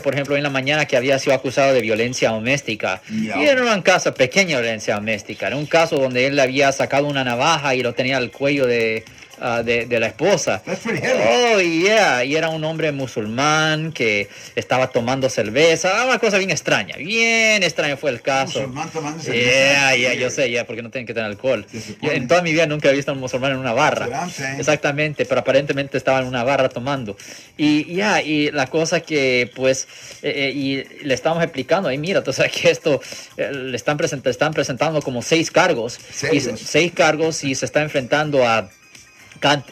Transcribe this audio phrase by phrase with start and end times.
[0.00, 3.02] por ejemplo, en la mañana que había sido acusado de violencia doméstica.
[3.10, 5.48] Y era un caso pequeña violencia doméstica.
[5.48, 9.04] Era un caso donde él había sacado una navaja y lo tenía al cuello de,
[9.44, 10.62] Ah, de, la esposa.
[10.64, 12.24] Oh, yeah.
[12.24, 16.04] Y era un hombre musulmán que estaba tomando cerveza.
[16.06, 16.94] Una cosa bien extraña.
[16.96, 18.60] Bien extraña fue el caso.
[18.60, 19.96] Musulmán tomando cerveza.
[19.96, 21.66] Yeah, yo sé, ya, porque no tienen que tener alcohol.
[22.02, 24.28] en toda mi vida nunca he visto a un musulmán en una barra.
[24.58, 27.16] Exactamente, pero aparentemente estaba en una barra tomando.
[27.56, 29.88] Y ya, y la cosa que, pues,
[30.22, 33.00] eh, eh, y le estamos explicando, ahí mira, tú sabes que esto
[33.36, 35.98] eh, le están, están presentando como seis cargos.
[36.30, 38.70] Y, seis cargos y se está enfrentando a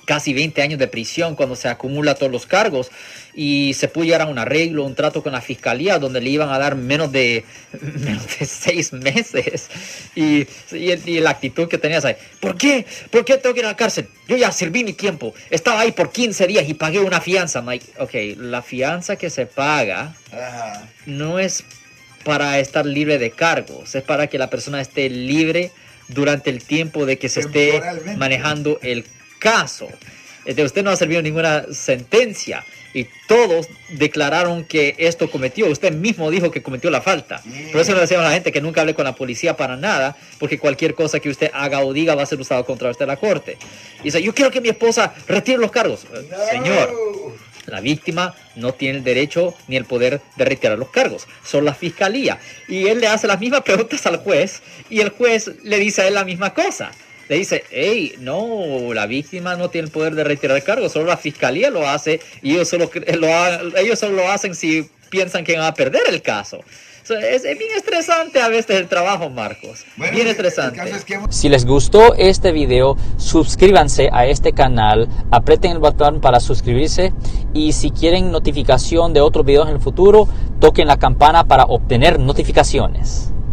[0.04, 2.90] casi 20 años de prisión cuando se acumula todos los cargos
[3.34, 6.50] y se pudo llegar a un arreglo, un trato con la fiscalía donde le iban
[6.50, 7.44] a dar menos de,
[7.80, 9.68] menos de seis meses
[10.14, 12.86] y, y, la actitud que tenías ahí, ¿por qué?
[13.10, 14.08] ¿Por qué tengo que ir a la cárcel?
[14.28, 17.60] Yo ya serví mi tiempo, estaba ahí por 15 días y pagué una fianza.
[17.62, 20.14] Like, ok, la fianza que se paga
[21.06, 21.64] no es
[22.24, 25.70] para estar libre de cargos, es para que la persona esté libre
[26.08, 27.80] durante el tiempo de que se esté
[28.16, 29.04] manejando el
[29.40, 29.88] caso.
[30.44, 35.66] De usted no ha servido ninguna sentencia y todos declararon que esto cometió.
[35.66, 37.42] Usted mismo dijo que cometió la falta.
[37.72, 40.16] Por eso le decíamos a la gente que nunca hable con la policía para nada,
[40.38, 43.08] porque cualquier cosa que usted haga o diga va a ser usado contra usted en
[43.08, 43.58] la corte.
[44.00, 46.06] Y dice, yo quiero que mi esposa retire los cargos.
[46.50, 46.92] Señor,
[47.66, 51.74] la víctima no tiene el derecho ni el poder de retirar los cargos, son la
[51.74, 52.40] fiscalía.
[52.66, 56.08] Y él le hace las mismas preguntas al juez y el juez le dice a
[56.08, 56.90] él la misma cosa
[57.30, 61.06] le dice, hey, no, la víctima no tiene el poder de retirar el cargo, solo
[61.06, 65.56] la fiscalía lo hace y ellos solo lo, ellos solo lo hacen si piensan que
[65.56, 66.58] van a perder el caso.
[67.08, 69.84] es, bien estresante a veces el trabajo, Marcos.
[70.12, 70.80] bien estresante.
[71.30, 77.12] Si les gustó este video, suscríbanse a este canal, aprieten el botón para suscribirse
[77.54, 80.28] y si quieren notificación de otros videos en el futuro,
[80.58, 83.32] toquen la campana para obtener notificaciones.